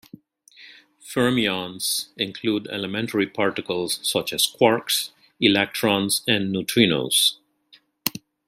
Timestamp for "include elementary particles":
2.17-3.99